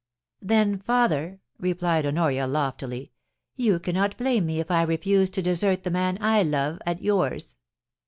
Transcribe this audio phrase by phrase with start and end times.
[0.41, 3.11] 'Then, father,' replied Honoria, loftily,
[3.55, 7.55] 'you cannot blame me if I refuse to desert the man I love at yours.